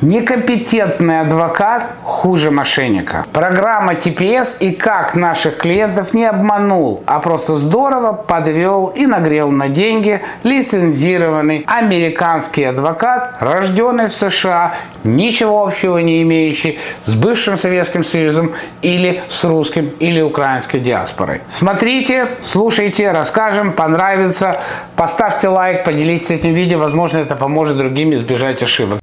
[0.00, 3.26] Некомпетентный адвокат хуже мошенника.
[3.32, 9.68] Программа TPS и как наших клиентов не обманул, а просто здорово подвел и нагрел на
[9.68, 18.52] деньги лицензированный американский адвокат, рожденный в США, ничего общего не имеющий с бывшим Советским Союзом
[18.82, 21.40] или с русским или украинской диаспорой.
[21.48, 24.60] Смотрите, слушайте, расскажем, понравится.
[24.94, 29.00] Поставьте лайк, поделитесь этим видео, возможно это поможет другим избежать ошибок.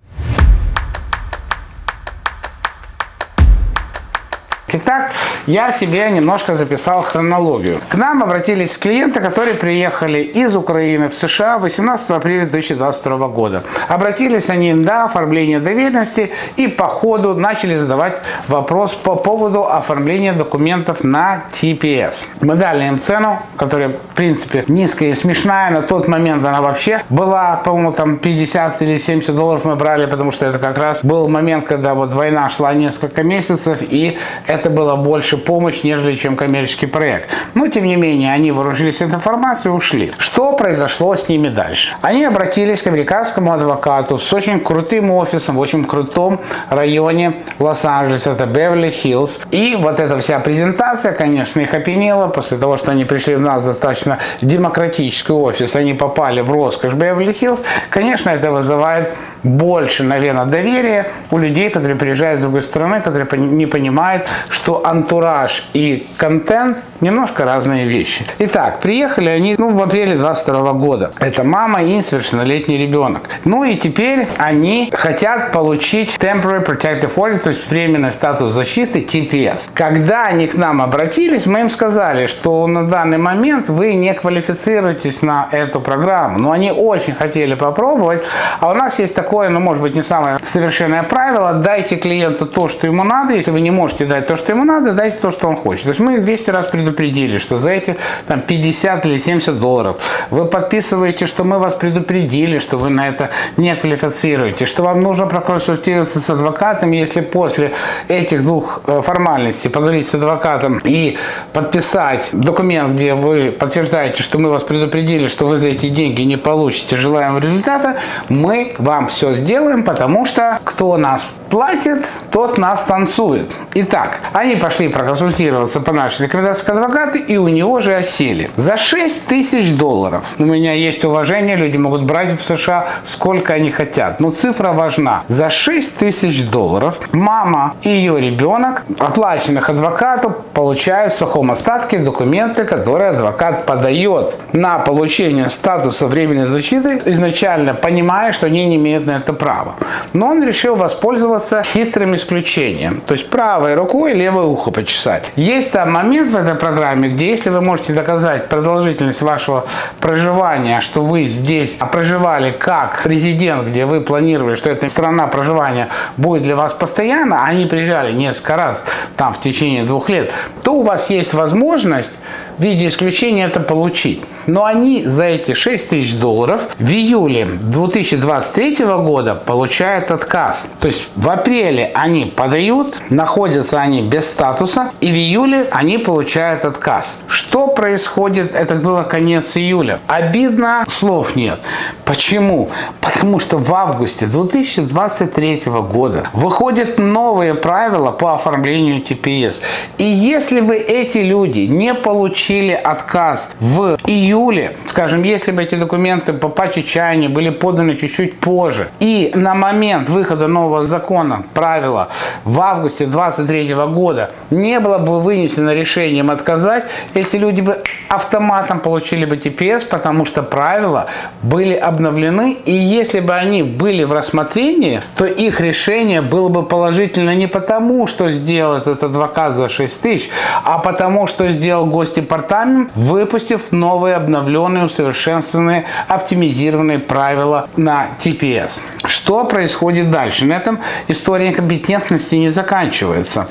[4.75, 5.13] Итак,
[5.47, 7.79] я себе немножко записал хронологию.
[7.87, 13.63] К нам обратились клиенты, которые приехали из Украины в США 18 апреля 2022 года.
[13.87, 21.03] Обратились они на оформление доверенности и по ходу начали задавать вопрос по поводу оформления документов
[21.03, 22.27] на TPS.
[22.41, 25.71] Мы дали им цену, которая в принципе низкая и смешная.
[25.71, 30.31] На тот момент она вообще была, по-моему, там 50 или 70 долларов мы брали, потому
[30.31, 34.73] что это как раз был момент, когда вот война шла несколько месяцев и это это
[34.73, 34.95] была
[35.35, 37.29] больше помощь, нежели чем коммерческий проект.
[37.53, 40.11] Но, тем не менее, они вооружились информацией и ушли.
[40.17, 41.95] Что произошло с ними дальше?
[42.01, 48.45] Они обратились к американскому адвокату с очень крутым офисом в очень крутом районе Лос-Анджелеса, это
[48.45, 49.47] Беверли-Хиллз.
[49.51, 52.27] И вот эта вся презентация, конечно, их опьянила.
[52.27, 57.59] После того, что они пришли в нас достаточно демократический офис, они попали в роскошь Беверли-Хиллз,
[57.89, 59.09] конечно, это вызывает
[59.45, 65.69] больше, наверное, доверия у людей, которые приезжают с другой стороны, которые не понимают, что антураж
[65.73, 68.25] и контент немножко разные вещи.
[68.39, 71.11] Итак, приехали они ну, в апреле 22 года.
[71.19, 73.29] Это мама и несовершеннолетний ребенок.
[73.43, 79.69] Ну и теперь они хотят получить Temporary Protective Order, то есть временный статус защиты TPS.
[79.73, 85.21] Когда они к нам обратились, мы им сказали, что на данный момент вы не квалифицируетесь
[85.21, 86.39] на эту программу.
[86.39, 88.23] Но они очень хотели попробовать.
[88.59, 92.69] А у нас есть такое, ну может быть не самое совершенное правило, дайте клиенту то,
[92.69, 93.33] что ему надо.
[93.33, 95.83] Если вы не можете дать то, что ему надо, дайте то, что он хочет.
[95.83, 97.97] То есть мы 200 раз предупредили, что за эти
[98.27, 99.97] там, 50 или 70 долларов
[100.31, 105.25] вы подписываете, что мы вас предупредили, что вы на это не квалифицируете, что вам нужно
[105.25, 107.71] проконсультироваться с адвокатом, если после
[108.07, 111.17] этих двух э, формальностей поговорить с адвокатом и
[111.51, 116.37] подписать документ, где вы подтверждаете, что мы вас предупредили, что вы за эти деньги не
[116.37, 117.97] получите желаемого результата,
[118.29, 123.55] мы вам все сделаем, потому что кто нас платит, тот нас танцует.
[123.73, 128.49] Итак, они пошли проконсультироваться по нашей рекомендации к адвокату, и у него же осели.
[128.55, 133.71] За 6 тысяч долларов, у меня есть уважение, люди могут брать в США сколько они
[133.71, 135.23] хотят, но цифра важна.
[135.27, 142.65] За 6 тысяч долларов мама и ее ребенок, оплаченных адвокату, получают в сухом остатке документы,
[142.65, 149.17] которые адвокат подает на получение статуса временной защиты, изначально понимая, что они не имеют на
[149.17, 149.75] это права.
[150.13, 153.01] Но он решил воспользоваться пользоваться хитрым исключением.
[153.05, 155.31] То есть правой рукой левое ухо почесать.
[155.35, 159.65] Есть там момент в этой программе, где если вы можете доказать продолжительность вашего
[159.99, 166.43] проживания, что вы здесь проживали как резидент, где вы планировали, что эта страна проживания будет
[166.43, 168.85] для вас постоянно, а они приезжали несколько раз
[169.17, 170.31] там в течение двух лет,
[170.63, 172.13] то у вас есть возможность
[172.57, 174.21] в виде исключения это получить.
[174.47, 180.67] Но они за эти 6 тысяч долларов в июле 2023 года получают отказ.
[180.79, 186.63] То есть в апреле они подают, находятся они без статуса, и в июле они получают
[186.63, 187.17] отказ.
[187.27, 188.53] Что происходит?
[188.53, 189.99] Это было конец июля.
[190.07, 191.59] Обидно, слов нет.
[192.05, 192.69] Почему?
[193.01, 199.55] Потому что в августе 2023 года выходят новые правила по оформлению TPS.
[199.97, 206.33] И если бы эти люди не получили отказ в июле, скажем, если бы эти документы
[206.33, 212.09] по паче чаяния были поданы чуть-чуть позже, и на момент выхода нового закона, правила,
[212.43, 216.83] в августе 2023 года не было бы вынесено решением отказать,
[217.13, 221.07] эти люди бы автоматом получили бы TPS, потому что правила
[221.41, 227.33] были обновлены, и если бы они были в рассмотрении, то их решение было бы положительно
[227.35, 230.29] не потому, что сделал этот адвокат за 6 тысяч,
[230.63, 231.85] а потому, что сделал
[232.35, 238.81] госдепартамент, выпустив новые обновленные, усовершенствованные, оптимизированные правила на TPS.
[239.05, 240.45] Что происходит дальше?
[240.45, 243.47] На этом история компетентности не заканчивается.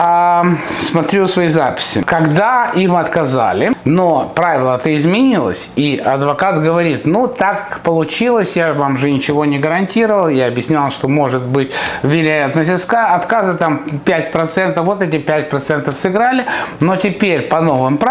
[0.00, 0.44] А,
[0.80, 2.02] смотрю свои записи.
[2.06, 9.10] Когда им отказали, Но правило-то изменилось, и адвокат говорит, ну так получилось, я вам же
[9.10, 11.72] ничего не гарантировал, я объяснял, что может быть
[12.02, 16.44] вероятность отказа там 5%, вот эти 5% сыграли,
[16.80, 18.07] но теперь по новым правилам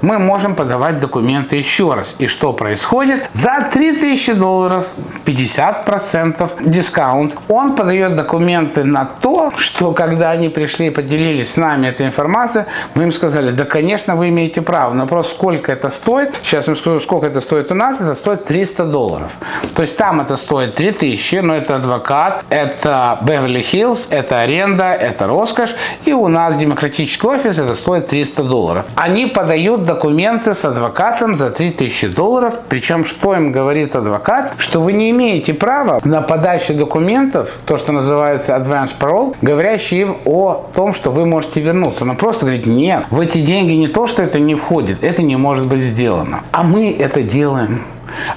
[0.00, 2.14] мы можем подавать документы еще раз.
[2.18, 3.28] И что происходит?
[3.32, 4.86] За 3000 долларов
[5.24, 7.34] 50% дискаунт.
[7.48, 12.64] Он подает документы на то, что когда они пришли и поделились с нами этой информацией,
[12.94, 16.72] мы им сказали, да, конечно, вы имеете право, но просто сколько это стоит, сейчас я
[16.72, 19.32] вам скажу, сколько это стоит у нас, это стоит 300 долларов.
[19.74, 25.74] То есть там это стоит 3000, но это адвокат, это Беверли-Хиллз, это аренда, это роскошь,
[26.04, 28.86] и у нас демократический офис, это стоит 300 долларов.
[28.96, 34.92] Они подают документы с адвокатом за 3000 долларов, причем что им говорит адвокат, что вы
[34.92, 40.94] не имеете права на подачу документов, то, что называется advance parole, говорящий им о том,
[40.94, 42.04] что вы можете вернуться.
[42.04, 45.36] Но просто говорит, нет, в эти деньги не то, что это не входит, это не
[45.36, 46.40] может быть сделано.
[46.52, 47.82] А мы это делаем.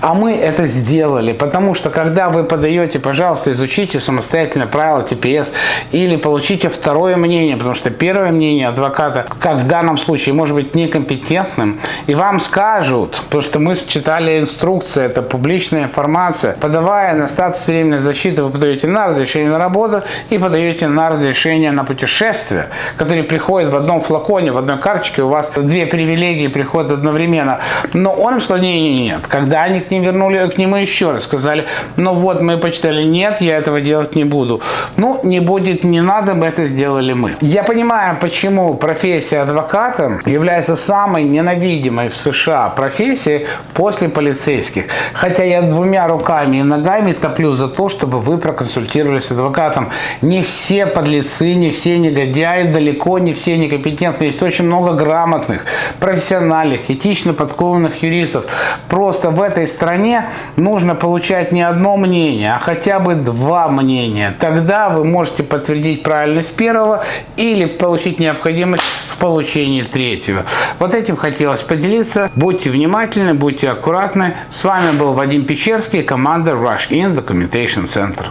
[0.01, 5.51] А мы это сделали, потому что когда вы подаете, пожалуйста, изучите самостоятельно правила ТПС
[5.91, 10.75] или получите второе мнение, потому что первое мнение адвоката, как в данном случае, может быть
[10.75, 17.67] некомпетентным, и вам скажут, потому что мы читали инструкции, это публичная информация, подавая на статус
[17.67, 23.23] временной защиты, вы подаете на разрешение на работу и подаете на разрешение на путешествие, которые
[23.23, 27.59] приходят в одном флаконе, в одной карточке, у вас две привилегии приходят одновременно.
[27.93, 31.11] Но он им сказал, нет, нет, нет, когда они к ним вернули, к нему еще
[31.11, 31.65] раз сказали,
[31.97, 34.61] ну вот мы почитали, нет, я этого делать не буду.
[34.97, 37.35] Ну, не будет, не надо, мы это сделали мы.
[37.41, 44.85] Я понимаю, почему профессия адвоката является самой ненавидимой в США профессией после полицейских.
[45.13, 49.89] Хотя я двумя руками и ногами топлю за то, чтобы вы проконсультировались с адвокатом.
[50.21, 54.29] Не все подлецы, не все негодяи, далеко не все некомпетентные.
[54.29, 55.65] Есть очень много грамотных,
[55.99, 58.45] профессиональных, этично подкованных юристов.
[58.87, 64.35] Просто в этой стране нужно получать не одно мнение, а хотя бы два мнения.
[64.39, 67.03] Тогда вы можете подтвердить правильность первого
[67.35, 70.45] или получить необходимость в получении третьего.
[70.79, 72.31] Вот этим хотелось поделиться.
[72.35, 74.35] Будьте внимательны, будьте аккуратны.
[74.51, 78.27] С вами был Вадим Печерский, команда Rush In Documentation Center.